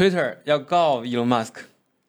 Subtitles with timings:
[0.00, 1.56] Twitter 要告 Elon Musk，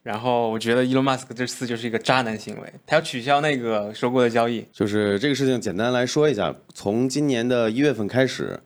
[0.01, 4.65] 然后我觉得 Elon Musk 这次就是一个渣男行为，他要取消那个收购的交易。
[4.71, 8.57] 就是这个事情，简单来说一下，从今年的一月份开始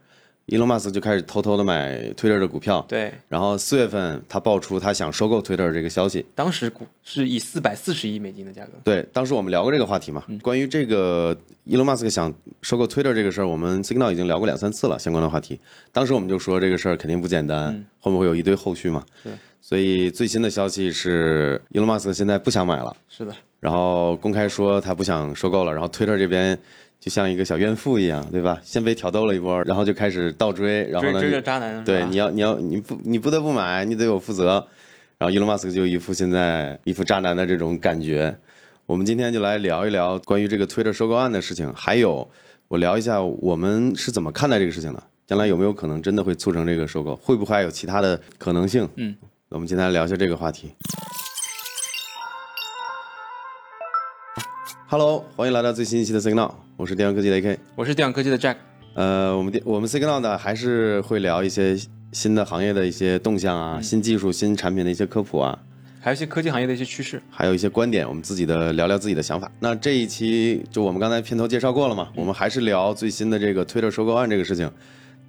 [0.48, 8.72] ，Elon Musk 就开始偷偷的买 Twitter 的股票，对，然后四月份他爆出他想收购 Twitter 这个消息，当时股是以四百四十亿美金的价格。
[8.84, 11.36] 对，当时我们聊过这个话题嘛，关于这个
[11.68, 15.60] Elon Musk 想收购 Twitter 这个事儿，我们 Signal 已经聊过两三次了，相关的话题。
[15.92, 19.04] 当时我们就说这个事儿肯定不简单，后面会有一堆后续嘛。
[19.24, 26.56] 对所以最新的消息是，Elon Musk 现在不想买了，是的，然后公开说他不想收购了，然后 Twitter 这边
[27.06, 28.60] 就像一个小怨妇一样，对吧？
[28.64, 31.84] 先被挑逗了一波，然后就开始倒追，然后呢，追追着渣男。
[31.84, 34.66] 对，你要你要你不你不得不买，你得有负责。
[35.20, 38.36] 然后 Elon Musk 就一副现在一副渣男的这种感觉。
[38.88, 42.28] 我们今天就来聊一聊关于这个 Twitter 收购案的事情，还有
[42.70, 48.90] 我聊一下我们是怎么看待这个事情的，将来有没有可能真的会促成这个收购，会不会还有其他的可能性？
[48.96, 49.16] 嗯，
[49.50, 50.72] 我们今天来聊一下这个话题。
[54.88, 57.58] Hello，欢迎来到最新一期的 Signal，我是电玩科技的 AK。
[57.76, 58.56] 我是电玩科技的 Jack。
[58.94, 61.76] 呃，我们电我们 Signal 呢还是会聊一些
[62.12, 65.58] 新的行业的一些动向啊、新技术、新产品的一些科普啊，
[66.00, 67.20] 还有一些科技行业的一些趋势。
[67.32, 69.52] 还有一些观点，我们自己的聊聊自己的想法。
[69.60, 74.72] 那这一期就我们刚才片头介绍过了嘛，我们还是聊最新的这个 Twitter 收购案这个事情。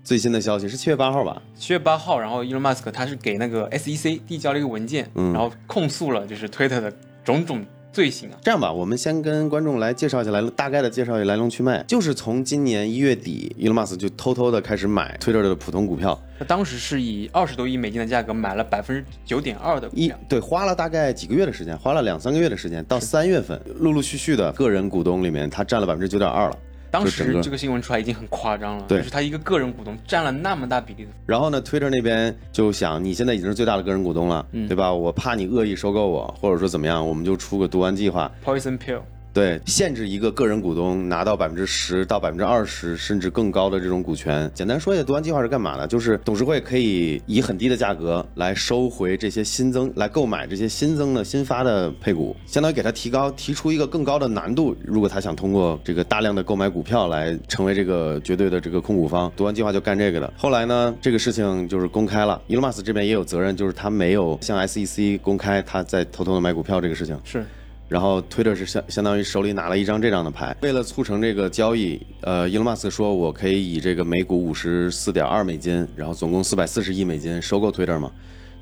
[0.04, 1.40] 最新的消息是七月八号吧？
[1.56, 6.92] 七月八号，然后 Elon Musk 他是给那个 SEC 递交了一个文件，然后控诉了就是 Twitter 的
[7.24, 8.36] 种种罪行啊。
[8.42, 11.82] 这样吧，我们先跟观众来介绍一下来大概的介绍一下来龙去脉。
[11.88, 26.58] 就是从今年一月底，Elon Musk 就偷偷的开始买 Twitter 的普通股票，他当时是以二十多亿美金的价格买了百分之九点二的股一，对花了大概几个月的时间，花了两三个月的时间，到三月份，陆陆续续的个人股东里面，他占了百分之九点二了。
[26.96, 34.92] 当时这个新闻出来已经很夸张了，对就是他一个个人股东占了那么大比例的，然后呢，Twitter 那边就想，你现在已经是最大的个人股东了，对吧？
[34.92, 39.00] 我怕你恶意收购我，或者说怎么样，我们就出个毒丸计划，poison pill。
[39.36, 44.50] 对，限制一个个人股东拿到百分之十到百分之二十甚至更高的这种股权。
[44.54, 45.86] 简单说一下，读完计划是干嘛的？
[45.86, 54.74] 就是董事会可以以很低的价格来收回这些新增，来购买这些新增的新发的配股，相当于给他提高提出一个更高的难度。
[54.82, 60.32] 如果他想通过这个大量的购买股票来成为这个绝对的这个控股方，读完计划就干这个的。
[60.38, 67.20] 后来呢，这个事情就是公开了，伊隆马斯这边也有责任，就是他没有向 SEC 公开他在偷偷的买股票这个事情。
[67.22, 67.44] 是
[67.88, 78.10] 然后 Twitter 是相相当于手里拿了一张这张的牌，为了促成这个交易，呃，伊隆马斯克说，我可以以这个每股五十四点二美金，然后总共四百四十亿美金收购 Twitter 嘛。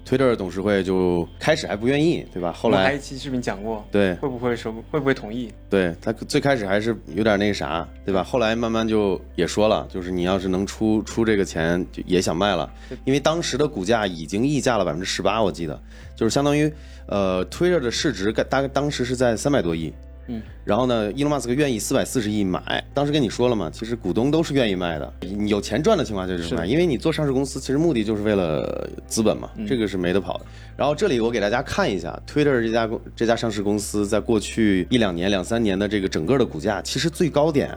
[0.05, 2.53] Twitter 董事会就开始还不愿意，对吧？
[2.53, 5.51] 后我们还来一期视频讲过，对会不会收，会不会同意？
[5.71, 8.23] 对他最开始还是有点那个啥，对吧？
[8.23, 12.71] 后来慢慢就也说了，就是你要是能出出这个钱，就也想卖了，
[13.05, 15.81] 因为当时的股价已经溢价了百分之十八，我记得，
[16.15, 16.71] 就是相当于
[17.07, 19.93] 呃 Twitter 的市值大概当时是在三百多亿。
[20.27, 30.47] 嗯，然后呢，伊隆马斯克愿意四百四十亿买，当时跟你说了嘛，其实股东都是愿意卖的，你有钱赚的情况下就是卖，因为你做上市公司，其实目的就是为了资本嘛，这个是没得跑的。
[30.77, 37.71] 然后这里我给大家看一下，Twitter 这家公这家上市公司在过去一两年、两三年的这个整个的股价，其实最高点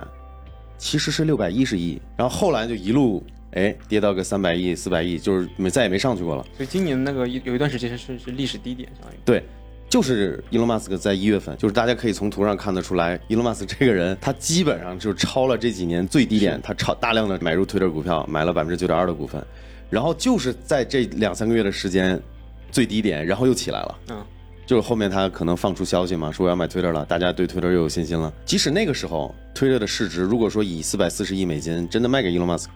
[0.78, 6.46] 其实是六百一十亿，然后后来就一路哎跌到个三百亿、四百亿，就是没再也没上去过了。
[6.56, 9.18] 所以今年那个有一段时间是是历史低点，相当于。
[9.26, 9.44] 对，
[9.90, 19.42] 就是伊隆马斯克在一月份，就是大家可以从图上看得出来，伊隆马斯克这个人，他基本上就超了这几年最低点，他超大量的买入 Twitter 股票，买了百分之九点二的股份，
[19.90, 22.22] 然后就是在这两三个月的时间
[22.70, 23.98] 最低点，然后又起来了。
[24.10, 24.26] 嗯，
[24.66, 28.34] 就是后面他可能放出消息嘛，说我要买 Twitter 了，大家对 Twitter 又有信心了。
[28.46, 32.74] 即使那个时候，Twitter 的市值如果说以四百四十亿美金真的卖给伊隆马斯克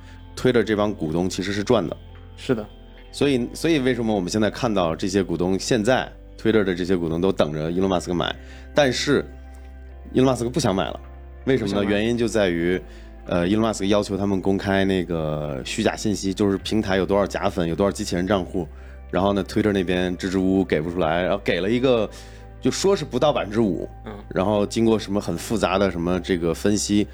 [0.49, 1.97] ，Twitter 这帮股东其实是赚的。
[2.37, 2.65] 是的，
[3.11, 6.09] 所以，所以为什么我们现在看到这些股东现在
[6.41, 8.35] Twitter 的这些股东都等着伊隆马斯克买，
[8.73, 9.23] 但是
[10.11, 10.99] 伊隆马斯克不想买了，
[11.45, 11.83] 为什么呢？
[11.83, 12.81] 原因就在于，
[13.27, 18.67] 呃，伊隆马斯克要求他们公开那个虚假信息，就是平台有多少假粉，有多少机器人账户，
[19.11, 22.09] 然后呢，Twitter 那边支支吾吾给不出来，然后给了一个，
[22.59, 27.07] 就说是不到百分之五，嗯，然后经过什么很复杂的什么这个分析，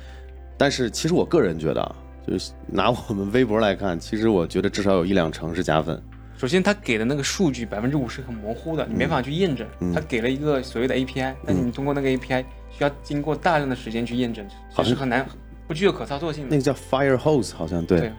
[0.58, 1.96] 但是其实我个人觉得啊，
[2.26, 6.02] 就是拿我们微博来看，其实我觉得至少有一两成是假粉。
[6.38, 9.68] 首先他给的那个数据百分之五是很模糊的，你没法去验证。
[9.94, 15.26] 他给了一个所谓的 API，但是你通过那个 API 需要经过大量的时间去验证，好像其实很难，
[15.68, 16.50] 不具有可操作性的。
[16.52, 18.12] 那个叫 Fire Hose，好像对，对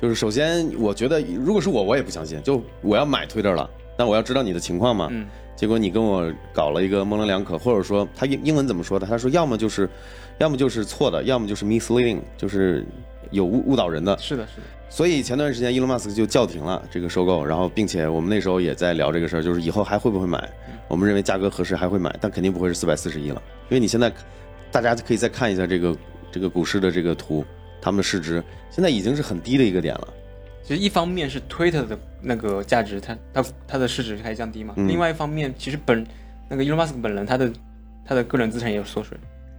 [0.00, 5.08] 就是首先我觉得，如果是我，我也不相信，就我要买 Twitter 了，但我要知道你的情况嘛。
[5.10, 5.26] 嗯，
[5.56, 9.06] 结果你跟我搞了一个模棱两可，或者说他英英文怎么说的？
[9.06, 9.88] 他说要么就是，
[10.38, 12.86] 要么就是错的，要么就是 misleading，就是
[13.32, 14.16] 有误误导人的。
[14.18, 20.48] 是的，是的，所以前段时间伊隆马斯克就叫停了这个收购，然后并且我们那时候也在聊这个事儿，就是以后还会不会买？
[20.88, 24.10] 我们认为价格合适还会买，但肯定不会是四百四十亿了，因为你现在
[24.70, 25.96] 大家可以再看一下这个
[26.30, 27.44] 这个股市的这个图，
[27.82, 30.08] 他们的市值现在已经是很低的一个点了。
[30.62, 36.06] 其实一方面是 Twitter 的那个价值，它它它的市值开始降低嘛，另外一方面其实本
[36.48, 37.52] 那个 Elon Musk 本人他的
[38.04, 39.18] 他的个人资产也有缩水。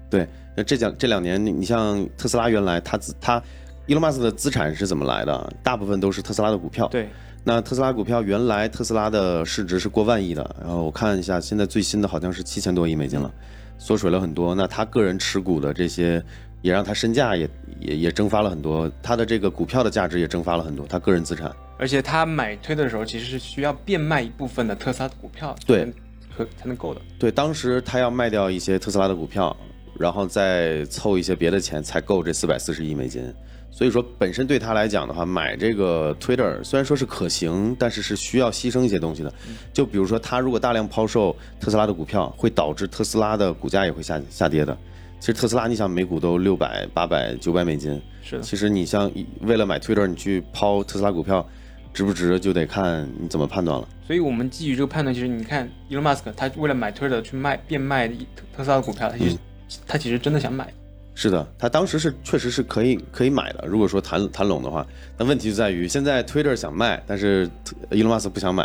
[0.09, 0.25] 对，
[0.55, 3.43] 那这两这两年你你像特斯拉原来他自他。
[3.87, 5.53] 伊隆马斯的资产是怎么来的？
[5.63, 6.89] 大部分都是特斯拉的股票。
[6.89, 7.07] 对，
[7.45, 13.31] 那特斯拉股票原来特斯拉的市值是过万亿的，然后我看一下，现在最新的好像是七千多亿美金了，
[13.77, 14.53] 缩水了很多。
[14.53, 16.21] 那他个人持股的这些，
[16.61, 17.49] 也让他身价也
[17.79, 21.49] 也也蒸发了很多，他的这个股票的价值也蒸发了很多，他个人资产。
[21.79, 25.89] 而且他买推的时候，其实是需要变卖一部分的特斯拉的股票，对，
[26.35, 26.99] 和才能够的。
[27.17, 29.55] 对，当时他要卖掉一些特斯拉的股票，
[29.97, 33.33] 然后再凑一些别的钱，才够这四百四十亿美金。
[33.77, 39.31] 所以说，本身对他来讲的话，买这个 Twitter 虽然说是可行，但是是需要牺牲一些东西的。
[39.71, 44.75] 就比如说，他如果大量抛售特斯拉的股票，会导致特斯拉的股价也会下下跌的。
[45.19, 48.41] 其实特斯拉，你想每股都六百、八百、九百美金，是的。
[48.41, 51.47] 其实你像为了买 Twitter，你去抛特斯拉股票，
[51.93, 53.87] 值不值就得看你怎么判断了。
[54.07, 59.37] 所以我们基于这个判断，其实你看 Elon Musk 他为了买 Twitter 去卖变卖特斯拉的股票，他其实
[59.85, 60.73] 他其实真的想买。
[61.19, 63.65] 是的，他当时是确实是可以可以买的。
[63.67, 64.85] 如果说谈谈拢的话，
[65.17, 67.49] 那问题就在于现在 Twitter 想卖，但是
[67.89, 68.63] 伊隆马斯不想买，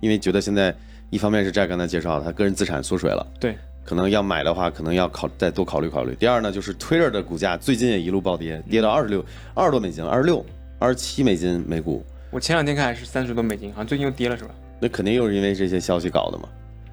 [0.00, 0.74] 因为觉得现在
[1.10, 6.12] 一方面是这刚才介绍，他个人资产缩水了，对，可能要买的话，可能要考再多考虑考虑。
[6.16, 10.44] 第二呢，就是 Twitter 的股价最近也一路暴跌，跌到二十六二十多美金，二十六
[10.80, 12.04] 二十七美金每股。
[12.32, 14.50] 我前两天看还是三十多美金，好像最近又跌了是吧？
[14.80, 16.48] 那肯定又是因为这些消息搞的嘛。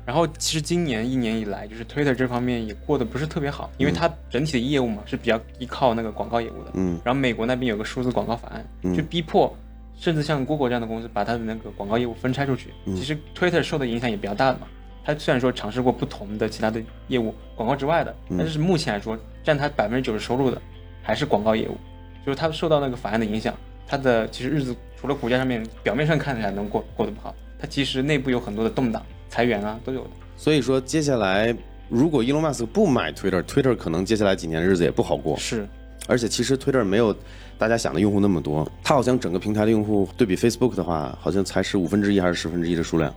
[0.09, 6.71] 然后其实今年一年以来，就是 Twitter 这方面也过得不是特别好，因为它整体的业务嘛是比较依靠那个广告业务的。
[6.73, 7.00] 嗯。
[7.06, 9.56] 然后美国那边有个数字广告法案，就逼迫，
[10.00, 12.71] 甚至像 Google 这样的公司把它的那个广告业务分拆出去。
[12.88, 14.65] 其实 Twitter 受的影响也比较大的嘛。
[15.06, 20.59] 它虽然说尝试过不同的其他的业务，广告之外的，但是目前来说，占它百分之九十收入的
[21.03, 21.77] 还是广告业务。
[22.25, 23.53] 就是它受到那个法案的影响，
[23.85, 29.06] 它的其实日子除了股价上面表面上看起来能过过得不好，它其实内部有很多的动荡。
[29.30, 30.10] 裁员啊，都有的。
[30.36, 31.56] 所以说，接下来
[31.88, 35.38] 如果伊隆马斯克不买 Twitter，Twitter 可能接下来几年日子也不好过。
[35.38, 35.68] 是，
[36.08, 37.16] 而且其实 Twitter 没有
[37.58, 43.14] 大家想的用户那么多，它好像整个平台的用户对比 Facebook 的话，好像才是五分之一还是十分之一的数量，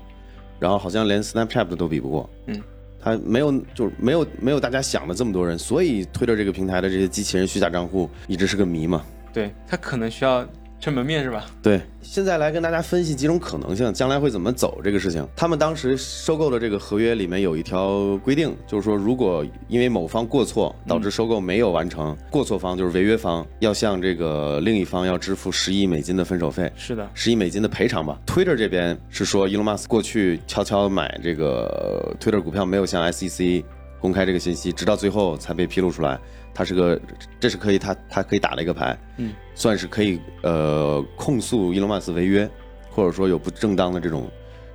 [0.59, 2.29] 然后好像连 Snapchat 都比不过。
[2.47, 2.61] 嗯，
[3.01, 9.05] 它没有，就是没有没有大家想的这么多人，所以 Twitter 这个平台的这些机器人虚假账户一直是个谜嘛。
[9.33, 10.47] 对，它可能需要。
[10.83, 11.47] 撑门面是吧？
[11.63, 15.25] 对，现在来跟大家分析几种可能性，将来会怎么走这个事情。
[15.37, 26.69] 他们当时收购的这个合约里面有一条规定，就是说，如果因为某方过错导致收购没有完成，过错方就是违约方要向这个另一方要支付十亿美金的分手费。
[26.75, 28.19] 是的，十亿美金的赔偿吧。
[28.27, 33.63] Twitter 这边是说，Elon Musk 过去悄悄买这个 Twitter 股票，没有向 SEC
[34.01, 36.19] 公开这个信息，直到最后才被披露出来。
[36.55, 37.01] 他是个，
[37.41, 42.49] 这是可以，他他可以打的一个牌，嗯，算是可以，呃，控诉伊隆马斯违约，
[42.91, 44.31] 或者说有不正当的这种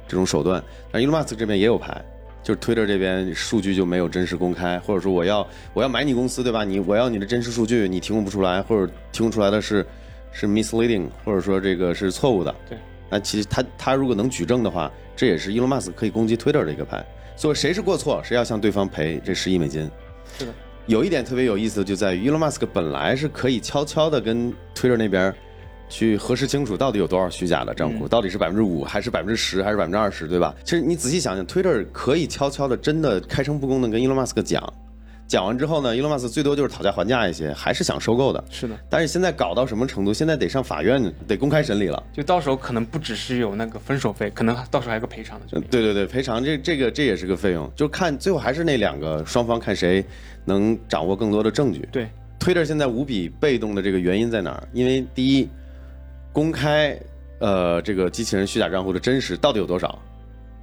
[0.07, 0.63] 这种手段。
[0.91, 2.03] 但伊隆马斯这边也有牌，
[2.41, 6.63] 就是 Twitter 这边数据就没有真实公开，或者说我要我要买你公司，对吧？
[6.63, 9.85] 你我要你的真实数据，你提供不出来，或者提供出来的是
[10.31, 12.55] 是 misleading，或者说这个是错误的。
[12.69, 12.77] 对，
[13.09, 17.05] 那其实他他如果能举证的话，这也是伊隆马斯可以攻击 Twitter 的一个牌。
[17.35, 19.87] 所以谁是过错，谁要向对方赔这十亿美金。
[20.39, 20.51] 是的。
[20.87, 25.35] 有一点特别有意思的就在于，Elon Musk 本来是可以悄悄的跟 Twitter 那边
[25.89, 30.55] 去核实清楚到底有多少虚假的账户，到底是百分之五还是百分之十还是百分之二十，对吧？
[30.63, 34.63] 其实你仔细想想，Twitter 可以悄悄的真的开诚布公的跟 Elon Musk 讲，
[35.27, 38.43] 讲完之后呢，Elon Musk 最多就是讨价还价一些，还是想收购的。
[38.49, 38.77] 是的。
[38.89, 40.13] 但是现在搞到什么程度？
[40.13, 42.01] 现在得上法院，得公开审理了。
[42.13, 45.45] 就到时候可能不只是有那个分手费，可能到时候还有个赔偿的。
[45.69, 50.03] 对对对，赔偿这这个这也是个费用，就看最后还是那两个双方看谁。
[50.49, 51.85] 能掌握更多的证据。
[51.91, 52.07] 对
[52.39, 54.65] ，Twitter 现在无比被动的这个原因在哪儿？
[54.71, 55.49] 因为第一，
[56.31, 56.97] 公开
[57.39, 59.99] 呃这个机器人虚假账户的真实到底有多少？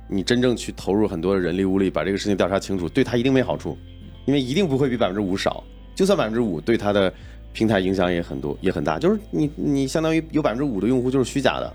[0.08, 3.76] 你真正去投入很多人力物力把这个事情调查清楚，对他一定没好处，
[4.24, 5.62] 因为一定不会比百分之五少。
[5.94, 7.12] 就算百分之五，对他的
[7.52, 8.98] 平台影响也很多，也很大。
[8.98, 11.72] 就是你你相当于有百分之五的用户就是虚假的，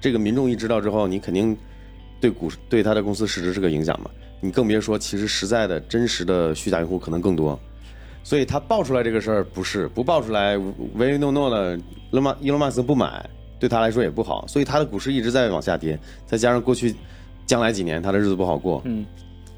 [0.00, 1.56] 这个民众一知道之后，你肯定
[2.20, 4.10] 对股对他的公司市值是个影响嘛。
[4.40, 7.56] 你更别说，其实实在的、真实的虚假用户可能更多，
[8.24, 11.78] 所以他爆出来这个事儿不是不爆出来，唯唯诺诺的，
[12.10, 13.24] 勒马伊隆马斯不买，
[13.60, 15.96] 对他来说也不好，所以他的股市一直在往下跌，
[16.26, 16.92] 再加上过去
[17.46, 19.06] 将来几年他的日子不好过，嗯，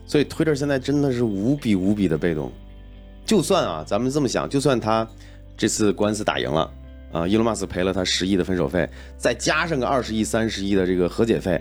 [0.06, 2.50] 所以 Twitter 现在真的是无比无比的被动。
[3.24, 5.08] 就算啊，咱们这么想，就算他
[5.56, 6.70] 这次官司打赢了，
[7.12, 11.58] 啊，伊隆马斯赔了他十亿的分手费，再加上个二十亿、三十亿的这个和解费，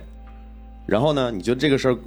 [0.86, 1.98] 然后呢，你觉得这个事儿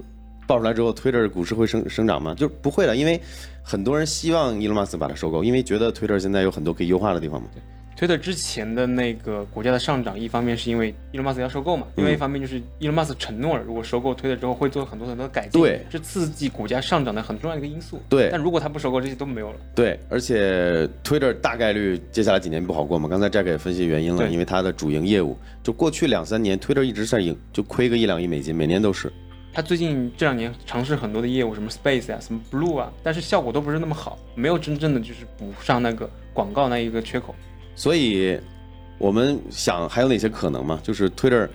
[0.45, 2.35] 爆出来之后，Twitter 股市会生生长吗？
[2.35, 3.19] 就不会了，因为
[3.63, 7.47] 很多人希望伊隆马斯把它收购，因为觉得 Twitter 现在有很多可以优化的地方嘛。
[7.97, 17.99] 推特之前的那个股价的上涨，一方面是因为伊隆马斯要收购嘛，另外一方面就是伊隆马斯承诺了，如果收购推特之后会做很多很多的改进，对，是刺激股价上涨的很重要的一个因素。
[18.07, 19.55] 对，但如果他不收购，这些都没有了。
[19.73, 23.09] 对，而且 Twitter 大概率接下来几年不好过嘛。
[23.09, 29.11] 刚才 Jack 也分析原因了，因为它的主营业务，就过去两三年 Twitter 一直在盈，就亏个一两亿美金，每年都是。
[29.53, 37.33] 他最近这两年尝试很多的业务，什么 Space 啊，什么 Blue 啊，但是效果都不是那么好，没有真正的就是补上那个广告那一个缺口，
[37.77, 38.37] 所以。
[38.99, 40.79] 我们想还有哪些可能吗？
[40.81, 41.47] 就是 Twitter，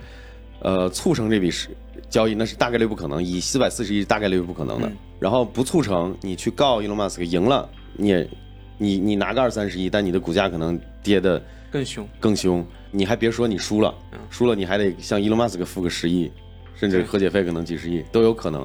[0.61, 1.67] 呃，促成这笔是
[2.09, 4.89] 交易，那是大概率不可能，以四百四十亿大概率不可能的。
[5.19, 8.29] 然后不促成，你去告 Elon Musk 赢了，你也
[8.77, 12.65] 你你拿个二三十亿，但你的股价可能跌的更凶更凶。
[12.91, 13.93] 你还别说你输了，
[14.29, 16.31] 输了你还得向 Elon Musk 付个十亿，
[16.77, 18.61] 甚至和解费可能几十亿都有可能。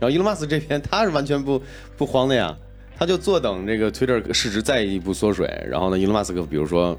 [0.00, 1.60] 然后 Elon Musk 这边他是完全不
[1.98, 2.56] 不慌的呀，
[2.98, 6.98] 他就坐等这个 Twitter 市值再一步缩水，然后呢，Elon Musk 比如说。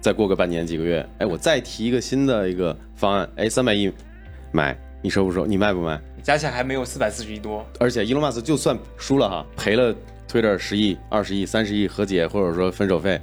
[0.00, 3.92] 再过个半年几个月，哎，我再提一个新的一个方案，哎，三百亿
[4.52, 5.44] 买，你收不收？
[5.44, 6.00] 你卖不卖？
[6.22, 7.66] 加起来还没有四百四十亿多。
[7.80, 9.92] 而且伊隆马斯就算输了哈，赔了
[10.30, 13.20] Twitter 十亿、二十亿、三十亿和解或者说分手费，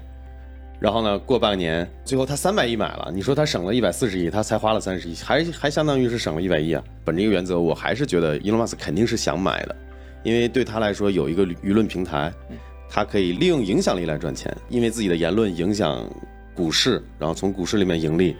[0.81, 6.83] 然后呢，过半年最后他三百亿买了，你说他省了一百四十亿，他才花了三十亿，还还相当于是省了一百亿啊。
[7.05, 9.75] 本着一个原则，我还是觉得伊隆马斯肯定是想买的，
[10.25, 12.33] 因为对他来说有一个舆论平台，
[12.89, 16.05] 他可以利用影响力来赚钱，因为自己的言论影响。
[16.57, 18.33] 股市，然后从股市里面盈利，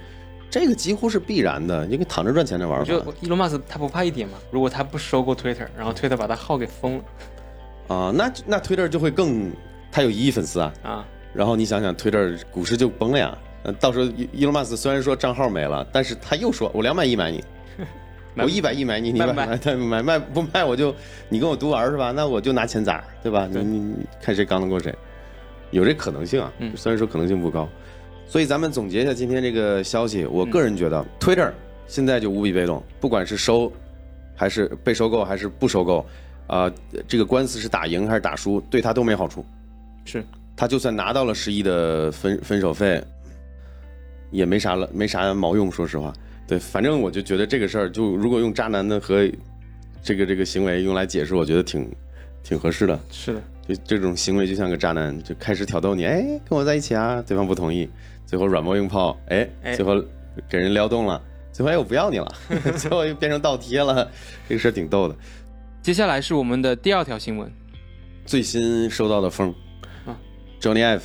[0.50, 2.86] 这个几乎是必然的，因为躺着赚钱这玩法。
[2.86, 4.38] 就伊隆马斯他不怕一点吗？
[4.52, 7.04] 如果他不收购 Twitter，然后 Twitter 把他号给封了，
[7.94, 9.52] 啊，那那 Twitter 就会更，
[9.92, 13.38] 他有一亿粉丝啊，啊，然后你想想 Twitter 股市就崩了呀。
[13.62, 17.44] 那到时候伊隆马斯虽然说账号没了，但是他又说我两百亿买你，
[18.38, 20.94] 我一百亿买你，你买买买卖不卖我就
[21.30, 22.12] 你跟我独玩是吧？
[22.12, 23.48] 那我就拿钱砸，对吧？
[23.52, 24.94] 你你看谁刚得过谁，
[25.72, 26.52] 有这可能性啊。
[26.76, 27.68] 虽然说可能性不高。
[28.28, 31.52] 所以咱们总结一下今天这个消息，我个人觉得，Twitter
[31.86, 33.72] 现在就无比被动，不管是收，
[34.36, 36.04] 还是被收购，还是不收购，
[36.48, 36.70] 啊，
[37.08, 39.46] 这个官司是打赢还是打输，对他都没好处。
[40.06, 40.26] 是，
[40.58, 43.00] 他就算拿到了十亿的分分手费，
[44.32, 45.72] 也没啥了，没啥毛用。
[45.72, 46.12] 说实话，
[46.48, 49.28] 对，反正我就觉得这个事儿，就如果用渣男的和
[50.04, 51.90] 这个这个行为用来解释，我觉得挺
[52.44, 53.00] 挺合适的。
[53.12, 57.90] 是的，就这种行为就像个渣男，就开始挑逗你，哎，跟我在一起啊，对方不同意。
[58.28, 60.04] 最后软磨硬泡，哎，最后
[60.50, 61.22] 给人撩动了，
[61.52, 62.28] 最后哎我不要你了，
[62.76, 64.10] 最后又变成倒贴了，
[64.50, 65.16] 这个事儿挺逗的。
[65.84, 67.52] 接下来是我们的第二条新闻，
[68.26, 69.54] 最新收到的风
[70.08, 70.18] 啊
[70.60, 71.04] ，Johnny Ive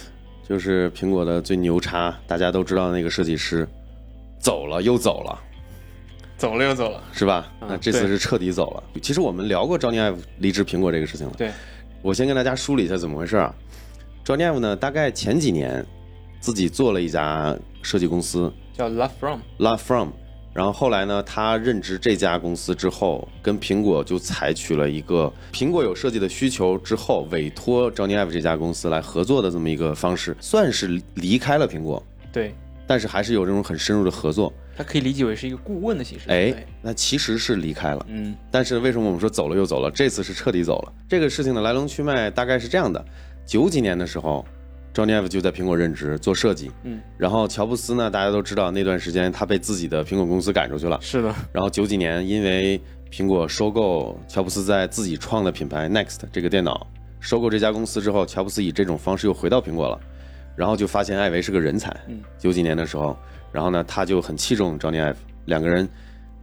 [0.49, 3.69] 就是苹果的最牛叉，大家都知道的那个设计师，
[4.41, 5.39] 走了又走了，
[6.37, 7.47] 走了又走了，是吧？
[7.61, 8.83] 那这次是彻底走了。
[9.01, 11.33] 其实我们聊过 Johnny Ive 离职苹果这个事情了。
[11.39, 11.53] 对，
[12.03, 13.55] 我先跟大家梳理一下怎么回事啊。
[14.25, 15.87] Johnny Ive 呢，大概前几年。
[16.43, 19.41] 自己做了一家设计公司，叫 Love From。
[19.59, 20.09] Love From，
[20.55, 32.03] 然后后来呢，他任职这家公司之后，跟苹果就采取了一个苹果有设计的需求之后，委托 Johnny Ive 这家公司来合作的这么一个方式，算是离开了苹果。
[32.33, 32.55] 对，
[32.91, 34.53] 但是还是有这种很深入的合作。
[34.77, 36.29] 它可以理解为是一个顾问的形式。
[36.29, 38.05] 哎，那其实是离开了。
[38.09, 39.89] 嗯，但是为什么我们说走了又走了？
[39.93, 40.93] 这次是彻底走了。
[41.09, 43.05] 这个事情的来龙去脉大概是这样的：
[43.47, 44.45] 九几年的时候。
[44.93, 51.33] Johnny Ive 就在苹果任职做设计，嗯，然后乔布斯呢，大家都知道那段时间他被自己的苹果公司赶出去了，是的。
[51.53, 52.79] 然后九几年因为
[53.09, 56.89] 苹果收购乔布斯在自己创的品牌 Next 这个电脑，
[57.21, 60.01] 收购这家公司之后，乔布斯以这种方式又回到苹果了，
[60.57, 63.17] 然后就发现艾维是个人才，嗯，九几年的时候，
[63.53, 65.17] 然后呢他就很器重 Johnny Ive，
[65.47, 65.89] 两个人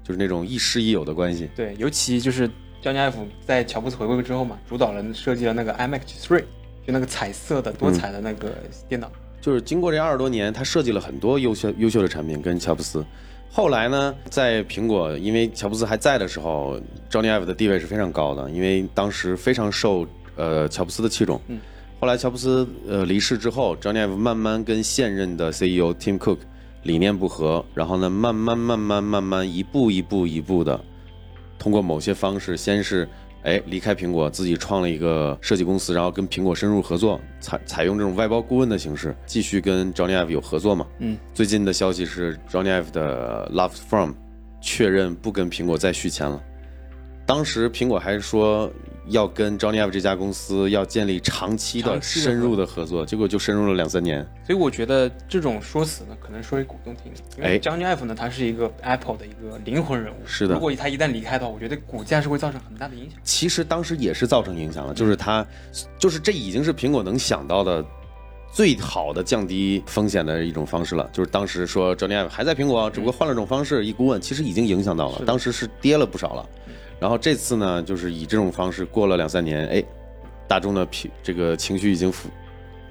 [0.03, 1.49] 就是那种亦师亦友的关系。
[1.55, 2.49] 对，尤其就是
[2.83, 3.13] Johnny Ive
[3.45, 6.43] 在乔布斯回归之后嘛，主导了设计了那个 iMac 3。
[6.85, 8.53] 就那个彩色的多彩的那个
[8.87, 9.11] 电脑，
[9.41, 13.05] 就是经过这二十多年，他设计了很多优秀优秀的产品跟乔布斯。
[13.51, 21.41] 后来呢，在苹果，因为乔布斯还在的时候，Johnny Ive 的地位是非常高的，因为当时非常受呃乔布斯的器重。
[21.47, 21.59] 嗯。
[21.99, 26.37] 后来乔布斯呃离世之后，Johnny Ive 慢慢跟现任的 CEO Tim Cook
[26.83, 30.79] 理念不合，然后呢，慢慢慢慢慢慢一步一步一步的，
[31.57, 33.07] 通过某些方式，先是。
[33.43, 40.85] 哎，离开苹果，自己创了一个设计公司，然后跟苹果深入合作，采采用这种外包顾问的形式，继续跟 Johnny Ive 有合作嘛？
[40.99, 41.17] 嗯。
[41.33, 44.11] 最近的消息是，Johnny Ive 的 Love From
[44.59, 46.43] 确认不跟苹果再续签了。
[47.25, 48.69] 当时苹果还说
[49.09, 54.25] 要跟 Johnny Ive 这家公司要建立长期的深入的合作，结果就深入了两三年。
[54.45, 60.17] 所以我觉得这种说辞呢，可能说给股东听，因哎为 Johnny Ive 呢，他是一个 Apple 的一个灵魂人物。
[60.25, 63.19] 是的如果他一旦离开的话，我觉得股价是会造成很大的影响。
[63.23, 65.45] 其实当时也是造成影响了，就是他，
[65.97, 67.83] 就是这已经是苹果能想到的
[68.51, 71.09] 最好的降低风险的一种方式了。
[71.13, 76.49] 就是当时说 Johnny Ive 还在苹果，只不过换了种方式，一顾问其实已经影响到了，当时是跌了不少了。
[76.99, 79.83] 然后这次呢，就是以这种方式过了两三年，哎，
[80.47, 82.29] 大众的平这个情绪已经复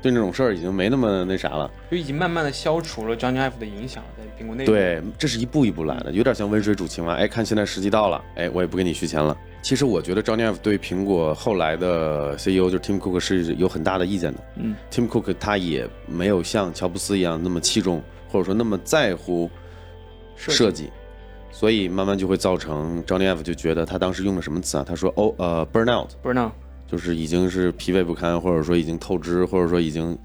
[0.02, 1.68] 对那种事儿已经没那么那啥了。
[1.90, 4.70] 就已经慢慢的消除了 Johnny Ive 的影响，在苹果内部。
[4.70, 7.14] 对，这是一步一步来的，有点像温水煮青蛙。
[7.14, 9.36] 哎，看现在时机到了，哎，我也不给你续签了。
[9.62, 14.38] 其实我觉得 Johnny Ive 对苹果后来的 CEO 就是 Tim Cook 是有很大的意见的。
[14.56, 19.50] 嗯，Tim Cook 他也没有像乔布斯一样那么器重，或者说那么在乎
[20.36, 20.90] 设计设计，
[21.58, 24.84] 所以慢慢就会造成 Johnny Ive 就觉得他当时用的什么词啊？
[24.86, 26.50] 他说哦呃 burnout，，Burnout，
[26.86, 30.18] 就是已经是疲惫不堪，或者说已经透支，或者说已经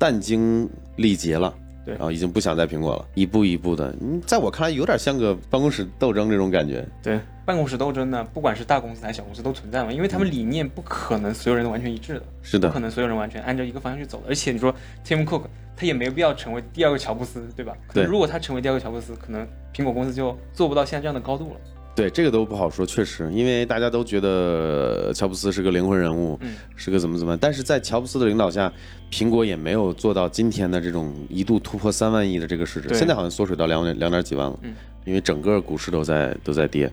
[0.00, 1.54] 殚精力竭了。
[1.84, 6.84] 对然后已经不想在苹果了，一步一步的，嗯，在我看来有点像个办公室斗争这种感觉。
[7.04, 14.24] 对，办公室斗争呢，不管是大公司还是小公司都存在嘛，因为他们理念不可能所有人都完全一致的，是的不可，能所有人完全按照一个方向去走的。
[14.28, 14.70] 而且你说
[15.02, 17.72] Tim Cook，他也没有必要成为第二个乔布斯，对吧？
[17.86, 21.60] 可能对如果他成为第二个乔布斯，可能苹果公司就做不到现在这样的高度了。
[21.96, 28.70] 对这个都不好说，确实，因为大家都觉得乔布斯是个灵魂人物，嗯是个怎么怎么，但是在乔布斯的领导下，
[29.10, 34.74] 苹果也没有做到今天的这种一度突破三万亿的这个市值，现在好像缩水到两点两点几万了，嗯
[35.06, 36.92] 因为整个股市都在都在跌。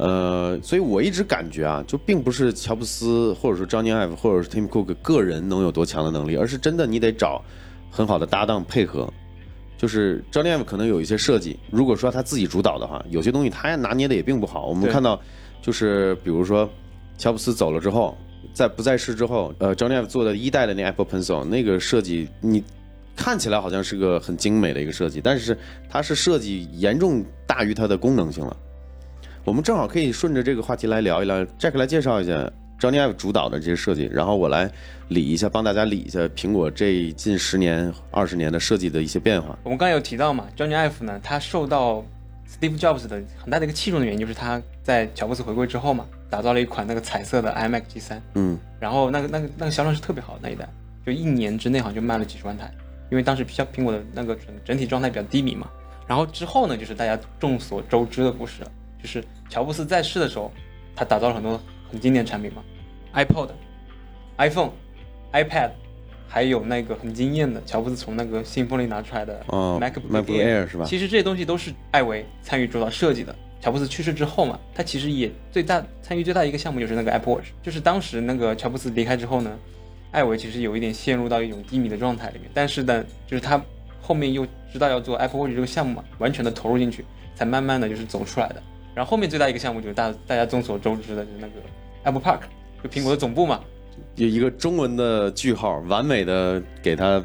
[0.00, 7.44] 呃，所以我一直感觉啊，就并不是乔布斯或者说 Johnny Ive 或者是 Tim Cook 个人能有多强的能力，而是真的你得找
[7.90, 9.12] 很好的搭档配合。
[9.76, 14.68] 就是 Johnny Ive 可能有一些设计，如果说他自己主导的话，有些东西他拿捏的也并不好。
[14.68, 15.20] 我们看到，
[15.60, 16.66] 就是比如说
[17.18, 18.16] 乔布斯走了之后，
[18.54, 22.64] 在不在世之后，呃，Johnny Ive 做的一代的那 Apple Pencil 那个设计，你
[23.14, 25.54] 看起来好像是个很精美的一个设计，但是
[25.90, 28.56] 它是设计严重大于它的功能性了。
[29.44, 32.32] 我们正好可以顺着这个话题来聊一聊，Jack 来介绍一下
[32.78, 34.70] Johnny Ive 主导的这些设计，然后我来
[35.08, 39.58] 理一下，帮大家理一下苹果这近十年、二十年的设计的一些变化。
[39.64, 42.04] 我们刚才有提到嘛，Johnny Ive 呢，他受到
[42.46, 50.68] Steve Jobs 的很大的一个器重的原因，就是他在乔布斯回归之后嘛，打造了一款那个彩色的 iMac G3，嗯，然后那个那个那个销量是特别好的那一代，
[51.06, 52.70] 就一年之内好像就卖了几十万台，
[53.10, 55.66] 因为当时苹苹果的那个整整体状态比较低迷嘛。
[56.06, 58.70] 然后之后呢，就是大家众所周知的故事了，
[59.02, 60.50] 就是乔布斯在世的时候，
[60.94, 61.60] 他打造了很多
[61.90, 62.62] 很经典的产品嘛
[63.14, 63.48] ，iPod、
[64.38, 64.70] iPhone、
[65.32, 65.70] iPad，
[66.28, 70.84] 还有那个很惊艳的乔布斯从那个信封里拿出来的哦 MacBook，MacBook Air 是吧？
[70.84, 73.34] 其实这些东西都是艾维参与主导设计的。
[73.62, 79.54] 乔布斯去世之后嘛，他其实也最大参与最大一个项目就是那个 Apple Watch，就是当时那个乔布斯离开之后呢，
[80.12, 83.62] 艾维其实有一点陷入到一种低迷的状态里面，但是呢，就是他
[84.00, 88.62] 后面又知道要做 Apple Watch 这个项目嘛，完全的投入进去，才慢慢的就是走出来的。
[88.94, 91.54] 然后后面最大一个项目就是大大家众所周知的，就是那个
[92.04, 92.40] Apple Park，
[92.82, 93.60] 就苹果的总部嘛，
[94.16, 97.22] 有一个中文的句号，完美的给他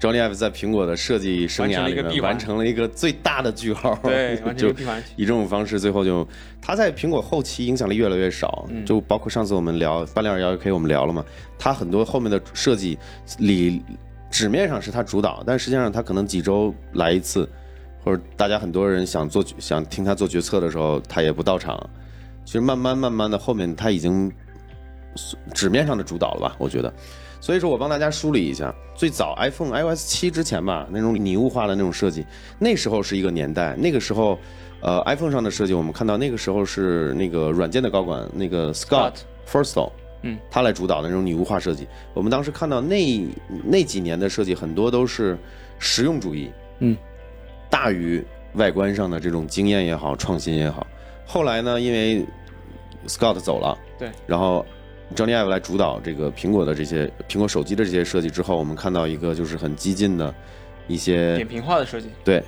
[0.00, 3.96] Johnny Ive 在苹果的设计生涯里面完成了一个最大的句号。
[4.02, 4.70] 对， 就。
[5.14, 6.26] 以这种方式，最后就
[6.60, 11.24] 他在苹果后期影响力越来越少，嗯就包括上次我们聊半链幺 K 我们聊了嘛，
[11.56, 12.98] 他很多后面的设计
[13.38, 13.80] 里
[14.28, 17.48] 纸面上是他主导，但实际上他可能几周来一次，
[18.04, 21.78] 或者大家很多人想做想听他做决策的时候，他也不到场。
[22.44, 24.30] 其实慢慢慢慢的后面他已经
[25.54, 26.92] 纸面上的主导了吧，我觉得。
[27.40, 32.24] 所以说我帮大家梳理一下，最早 iPhone iOS 七之前吧，那种拟物化的那种设计，
[32.58, 34.38] 那时候是一个年代，那个时候，
[34.80, 39.90] 呃，iPhone 上的设计，我们看到那个时候是那个软件的高管那个 Scott Forstall，
[40.22, 41.88] 嗯，他来主导的那种拟物化设计。
[42.14, 43.28] 我们当时看到那
[43.64, 45.36] 那几年的设计，很多都是
[45.80, 46.96] 实用主义，嗯，
[47.72, 48.22] 大于
[48.56, 50.86] 外观上的这种惊艳也好，创新也好。
[51.24, 52.22] 后来呢，因为
[53.06, 54.64] Scott 走了，对，然后
[55.16, 60.34] Johnny Ive 来主导这个苹果的这些苹果手机的这些设计之后，我们看到一个就是很激进的
[60.86, 62.44] 一些扁平化的设计，对，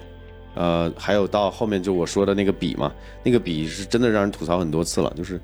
[0.54, 5.40] 呃，还有到后面就我说的那个笔嘛，那个笔是真的让人吐槽很多次了，就是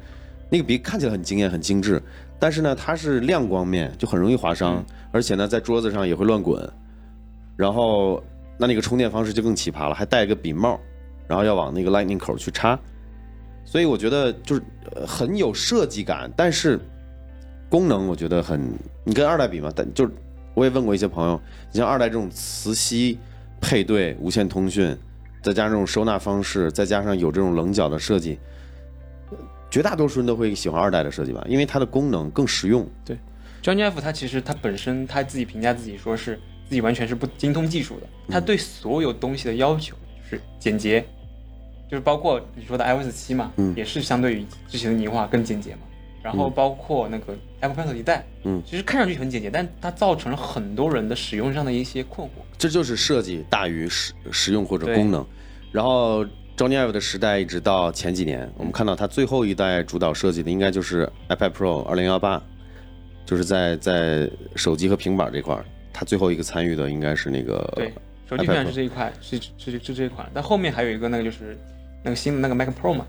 [0.50, 2.02] 那个笔看起来很惊艳、很精致，
[2.38, 6.70] 但是呢，它是亮光面，就很容易划伤，而且呢，在桌子上也会乱滚。
[7.56, 8.22] 然后
[8.60, 10.78] 那那个充电方式就更奇葩了，还带一个笔帽，
[11.26, 12.78] 然后要往那个 Lightning 口去插，
[13.64, 14.62] 所以我觉得就是
[15.06, 16.78] 很有设计感，但是
[17.70, 18.60] 功能我觉得很，
[19.02, 20.12] 你跟二代比嘛，但就是
[20.52, 21.40] 我也问过一些朋友，
[21.72, 23.18] 你像二代这种磁吸
[23.62, 24.94] 配对、无线通讯，
[25.42, 28.38] 再加上这种收纳方式，再加上有这种棱角的设计，
[29.70, 32.86] 绝大多数人都会喜欢二代的设计吧，因为它的功能更实用。
[33.06, 33.16] 对
[33.62, 36.38] ，Johnny Ive 他其实他本身他自己评价自己说是
[36.70, 41.04] 自己完全是不精通技术的，他对所有东西的要求就是简洁，
[41.90, 43.74] 就是包括你说的 iOS 七嘛，嗯。
[43.76, 45.80] 也是相对于之前的泥化更简洁嘛。
[46.22, 52.30] 然后包括那个 Apple Pencil 一代，嗯，其实看上去很简洁，但它造成了很多人的使用上的一些困惑。
[52.56, 55.26] 这就是设计大于实实用或者功能。
[55.72, 56.24] 然后
[56.56, 62.40] Johnny Ive 的时代一直到前几年，我们看到他最后一代主导设计的应该就是 iPad Pro 二零幺八，
[63.24, 67.92] 就是在在手机和平板这块儿，他最后一个参与的应该是那个对，
[68.28, 71.56] 手机板是这一块，是是是这一款，但后面还有一个那个就是
[72.02, 73.06] 那个新的那个 Mac Pro 嘛，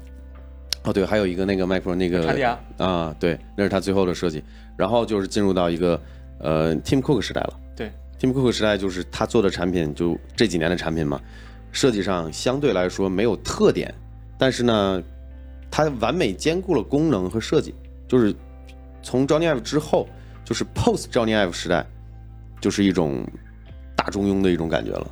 [0.83, 4.43] 哦对，还有一个那个 Mac Pro 那个卡地亚，啊，对，那是他最后的设计。
[4.77, 6.01] 然后就是进入到一个
[6.39, 7.59] 呃 Tim Cook 时代了。
[7.75, 11.21] 对，Tim Cook 时代就是他做的产品，就这几年的产品嘛，
[11.71, 13.93] 设计上相对来说没有特点，
[14.39, 15.03] 但是呢，
[15.69, 17.75] 它完美兼顾了功能和设计。
[18.07, 18.33] 就是
[19.03, 20.07] 从 Johnny Ive 之后，
[20.43, 21.85] 就是 Post Johnny Ive 时代，
[22.61, 23.27] 就是一种
[23.95, 25.11] 大中庸的一种感觉了，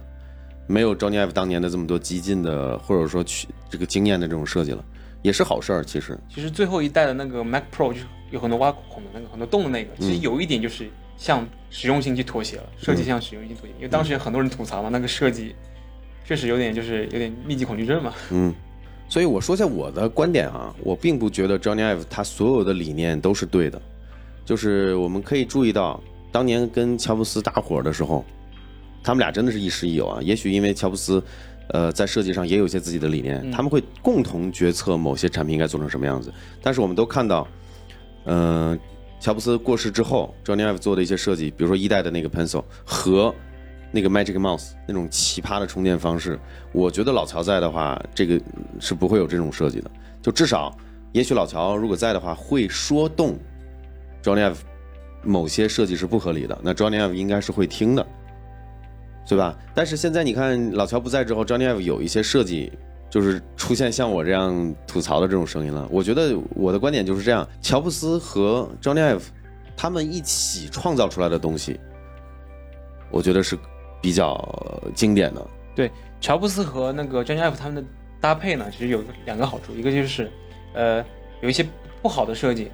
[0.68, 4.86] 没有 Johnny Ive 当年的这么多激进的或者说去这个惊艳的这种设计了，
[5.24, 5.84] 也是好事儿。
[5.84, 15.56] 其实，其实最后一代的那个 Mac Pro 就是有很多挖孔的那个很多洞的那个，其实有一点就是向实用性去妥协了，设计向实用性妥协，因为当时有很多人吐槽嘛，那个设计
[16.24, 18.14] 确实有点就是有点密集恐惧症嘛。
[18.30, 18.54] 嗯，
[19.10, 23.82] 所以我说一下我的观点啊，我并不觉得 Johnny Ive 他所有的理念都是对的，
[24.46, 28.24] 就是我们可以注意到，当年跟乔布斯搭伙的时候，
[29.04, 30.20] 他们俩真的是亦师亦友啊。
[30.22, 31.24] 也许因为乔布斯，
[31.70, 36.34] 呃，在设计上也有一些自己的理念，他们会共同决策某些产品应该做成什么样子。
[36.62, 37.48] 但是我们都看到，
[38.26, 38.80] 嗯、
[39.20, 43.34] 乔布斯过世之后，Johnny Ive 做的一些设计，比如说一代的那个 Pencil 和
[43.92, 46.40] 那个 Magic Mouse 那种奇葩的充电方式，
[46.72, 48.40] 我觉得老乔在的话，这个
[48.80, 49.90] 是不会有这种设计的。
[50.22, 50.76] 就至少，
[51.12, 53.38] 也许老乔如果在的话，会说动
[54.22, 54.58] Johnny Ive
[55.24, 58.06] 某些设计是不合理的，那 Johnny Ive 应该是会听的，
[59.28, 59.58] 对吧？
[59.74, 62.72] 但是现在你看老乔不在之后，Johnny Ive 有一些设计。
[63.12, 65.88] 就是出现像我这样吐槽的这种声音了。
[65.90, 69.24] 我觉得我的观点就是这样：乔布斯和 Johnny Ive
[69.76, 71.80] 他们一起创造出来的东西，
[73.10, 73.58] 我觉得是
[74.00, 74.38] 比较
[74.94, 75.44] 经典的。
[75.76, 75.90] 对，
[76.22, 77.84] 乔布斯和那个 Johnny Ive 他们的
[78.22, 80.30] 搭配呢，其实有两个好处，一个就是，
[80.76, 81.04] 呃，
[81.42, 81.66] 有一些
[82.04, 82.70] 不好的设计，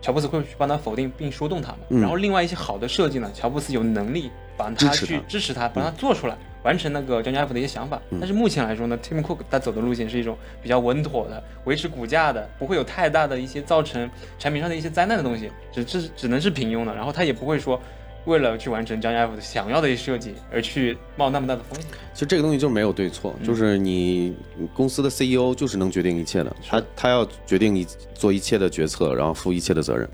[0.00, 8.00] 乔布斯会去帮他否定并说动他嘛，嗯然后另外一些好的设计呢，乔布斯有能力帮他去支持他帮他做出来，完成那个 Johnny Ive 的一些想法。
[8.20, 14.08] 但是目前来说呢，Tim Cook 他走的路线是一种比较稳妥的，维持股价的，不会有太大的一些造成
[14.38, 17.80] 产品上的一些灾难的东西，只只只能是平庸的，然后他也不会说。
[18.28, 21.90] 为了去完成 Johnny Ive 的想要的一些设计，而去冒那么大的风险。
[22.12, 24.36] 其实这个东西就是没有对错，就是你
[24.74, 30.06] 公司的 CEO 就是能决定一切的，他他要决定你做一切的决策，然后负一切的责任。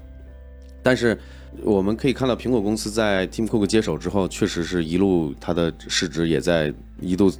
[0.81, 1.19] 但是
[1.63, 7.33] 我们可以看到，苹果公司在 Tim Cook 接手之后，确实是一路它的市值也在一度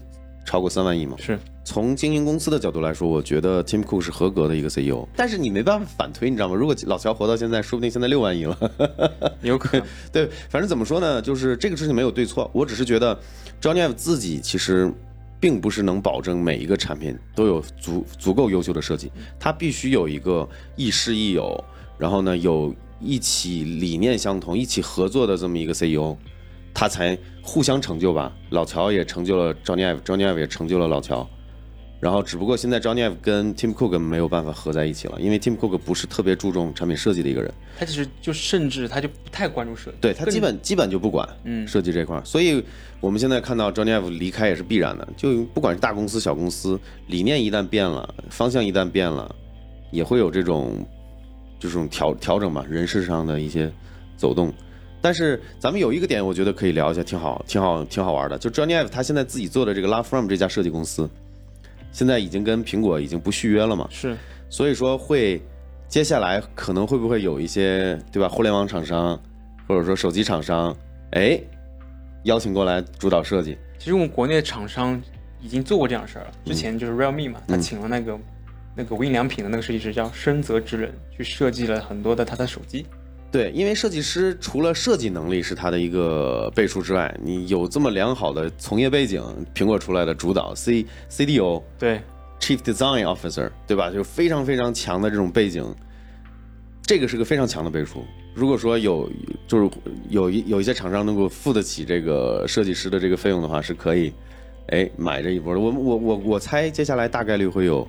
[0.45, 1.17] 超过三万亿嘛。
[1.21, 6.55] 是，从经营公司的角度来说，我觉得 Tim Cook 是合格的一个 CEO，但是你没办法反推，你知道吗？
[6.55, 8.57] 如果老乔活到现在，说不定现在六万亿了。
[9.41, 9.87] 有可能。
[10.13, 13.19] 对，反正怎么说呢，就是这个事情没有对错，我只是觉得
[13.63, 14.93] Johnny Ive 自己其实
[15.41, 20.47] 并不是能保证每一个产品都有足足够优秀的设计，他必须有一个
[20.77, 21.65] 亦师亦友，
[21.97, 26.15] 然后呢有一起理念相同、一起合作的这么一个 CEO，
[26.75, 28.31] 他才互相成就吧。
[28.51, 31.27] 老乔也成就了 Johnny Ive，Johnny Ive 也成就了老乔。
[32.01, 37.51] 然后，只不过现在 Johnny Ive 跟 Tim Cook 没有办法合在一起了，因为 Tim Cook 不是特别注重产品设计的一个人。
[37.79, 42.63] 他其实就甚至他就不太关注设计，对他基本基本就不管嗯设计这块儿，所以
[43.01, 45.09] 我们现在看到 Johnny Ive 离开也是必然的。
[45.17, 49.35] 就不管是大公司小公司，理念一旦变了，方向一旦变了，
[49.91, 50.85] 也会有这种
[51.59, 53.73] 这种调调整吧，人事上的一些
[54.17, 54.53] 走动。
[55.01, 58.37] 但是咱们有一个点，我觉得可以聊一下，挺好，挺好，挺好玩的。
[58.37, 61.09] 就 Johnny Ive 他现在自己做的这个 Love From 这家设计公司，
[61.95, 64.17] 现在已经跟苹果已经不续约了嘛，是
[64.51, 65.41] 所以说会
[65.89, 68.29] 接下来可能会不会有一些对吧？
[68.29, 69.19] 互联网厂商
[69.69, 70.77] 或者说手机厂商，
[71.13, 71.41] 哎，
[72.25, 75.01] 邀请过来主导设计，其实我们国内的厂商
[75.41, 76.33] 已经做过这样的事儿了。
[76.45, 78.19] 嗯之前就是 Realme 嘛，他请了那个
[78.75, 82.85] 那个无印良品的那个设计师叫深泽直人，去设计了很多的他的手机。
[83.35, 89.21] 对，因为设计师除了设计能力是他的一个背书之外，你有这么良好的从业背景，
[89.53, 92.01] 苹果出来的主导 C CDO 对
[92.39, 93.91] ，Chief Design Officer，对吧？
[93.91, 95.65] 就是非常非常强的这种背景，
[96.85, 98.05] 这个是个非常强的背书。
[98.35, 99.11] 如果说有
[99.49, 99.69] 就是
[100.09, 104.13] 有一有一些厂商能够付得起这个设计师的这个费用的话，是可以，
[104.69, 105.59] 哎，买这一波的。
[105.59, 107.85] 我我我我猜接下来大概率会有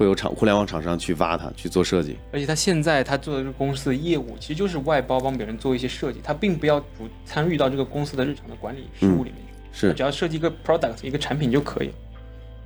[0.00, 2.16] 会有厂互联网厂商去挖他去做设计。
[2.32, 9.34] 而且他现在他做的这个公司的业务，其实就是外包帮别人做一些设计，他并不要不参与到这个公司的日常的管理事务里面
[9.74, 11.90] 去，是他只要设计一个 product 一个产品就可以。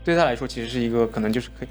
[0.04, 1.68] 对他来说，其实是一个可能就是可以，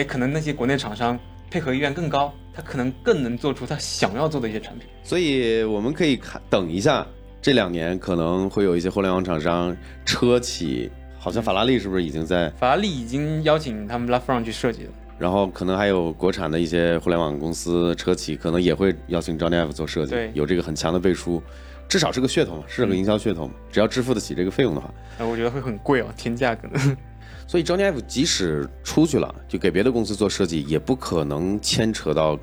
[0.00, 1.18] 哎，可能那些国内厂商
[1.50, 4.86] 配合意愿更高，他可能更能做出他想要做的一些产品。
[5.02, 7.06] 所以我们可以看等一下，
[7.40, 9.74] 这两年可能会有一些互联网厂商、
[10.04, 12.50] 车企，好像法拉利是不是已经在？
[12.50, 14.90] 法拉利已经邀请他们 f r o n 去设计了。
[15.18, 21.42] 然后可能还有国产的一些互联网公司、车企，可能也会邀请 Johnny Ive 做设计，有这个很强的背书，
[21.88, 24.92] 至少是个噱头嘛，是个营销噱头嘛，只要支付得起这个费用的话。
[25.18, 26.96] 呃，我觉得会很贵哦，天价可能。
[27.48, 32.38] 所以 Johnny Ive 即使出去了，就给别的公司做设计，也不可能牵扯到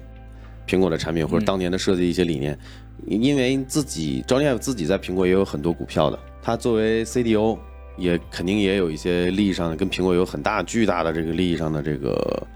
[0.65, 2.57] 苹果的产品或者当年的设计一些理念，
[3.05, 7.59] 因为自己 Johnny Ive 自己在苹果也有很多股票的，他作为 CDO
[7.97, 12.47] 也肯定也有一些利益上的跟苹果有很大巨大的这个利益上的这个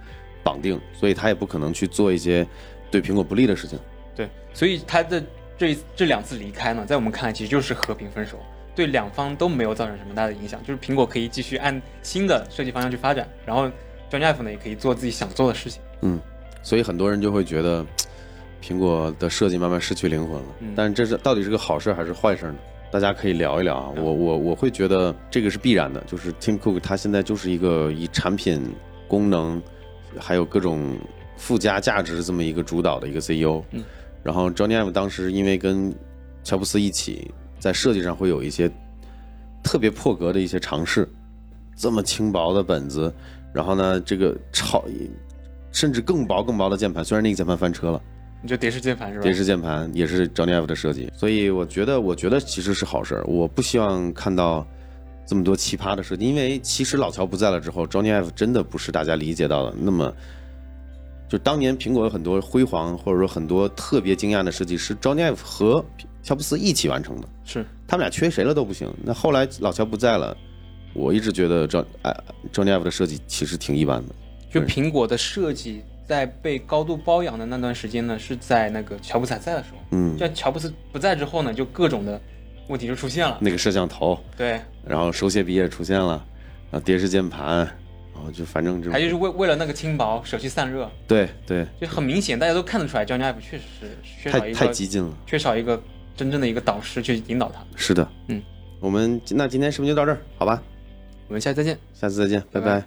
[0.47, 2.47] 绑定，所以他也不可能去做一些
[2.89, 3.77] 对苹果不利的事情。
[4.15, 5.21] 对，所以他的
[5.57, 8.39] 这这两次离开呢，在我们看来其实就是和平分手，
[8.73, 10.62] 对两方都没有造成什么大的影响。
[10.63, 13.67] 就是苹果可以继续按新的设计方向去发展，然后
[14.10, 15.81] John Ive 呢也可以做自己想做的事情。
[16.01, 16.17] 嗯，
[16.63, 17.86] 所以很多人就会觉得，
[18.63, 20.47] 苹果的设计慢慢失去灵魂了。
[20.62, 22.55] 嗯但这是到底是个好事还是坏事呢？
[22.89, 23.91] 大家可以聊一聊啊。
[23.97, 28.73] 我我我会觉得这个是必然的，就是 Tim Cook 他现在就是一个以产品
[29.10, 29.62] 功能
[30.20, 30.98] 还有各种
[31.36, 33.63] 附加价值这么一个主导的一个 CEO。
[33.72, 33.84] 嗯，
[34.24, 35.93] 然后 Johnny Ive 当时因为跟
[36.43, 38.72] 乔布斯一起在设计上会有一些
[39.63, 41.08] 特别破格的一些尝试，
[41.76, 43.13] 这么轻薄的本子，
[43.54, 44.84] 然后呢，这个超
[45.72, 48.02] 甚至更薄更薄的键盘，虽然那个键盘翻车了，
[48.41, 49.24] 你就蝶式键盘是吧？
[49.24, 53.24] 蝶式键盘也是 Johnny Ive 的设计，所以我觉得，我觉得其实是好事儿。
[53.26, 54.65] 我不希望看到
[55.27, 60.11] 这么多奇葩的设计，因为其实老乔不在了之后，Johnny Ive 真的不是大家理解到的那么。
[61.29, 65.83] 就当年苹果有很多辉煌，或者说很多特别惊艳的设计是 Johnny Ive 和
[66.23, 68.89] 乔布斯一起完成的，是他们俩缺谁了都不行。
[69.03, 70.33] 那后来老乔不在了，
[70.93, 72.15] 我一直觉得 John 哎
[72.53, 74.15] Johnny Ive 的设计其实挺一般的。
[74.49, 79.79] 就苹果的设计在被高度包养的那段时间呢，是在那个乔布斯还在的时候。
[79.91, 82.21] 嗯，在乔布斯不在之后呢，就各种的
[82.67, 83.38] 问题就出现了。
[83.41, 86.23] 那个摄像头，对，然后手写笔也出现了，
[86.71, 87.58] 然后蝶式键盘，
[88.13, 95.12] 然后就反正这种还就是为为了那个轻薄舍弃散热，对对，就很明显，大家都看得出来，Johnny Ive 确实是缺少太一个太激进了。
[95.25, 95.82] 缺少一个
[96.15, 97.63] 真正的一个导师去引导他。
[97.75, 98.41] 是的，嗯，
[98.80, 100.62] 我们那今天视频就到这儿，好吧？
[101.27, 101.77] 我们下次再见。
[101.93, 102.86] 下次再见，拜拜拜拜